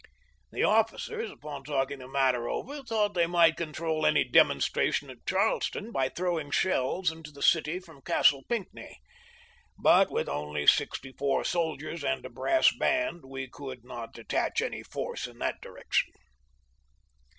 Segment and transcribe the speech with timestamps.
[0.51, 5.27] The officers, upon talk ing the matter over, thought they might control any demonstration at
[5.27, 8.99] Charleston by throwing shells into the city from Castle Pinckney.
[9.77, 14.59] But, with only sixty four soldiers and a brass band, we could not de tach
[14.59, 16.11] any force in that direction.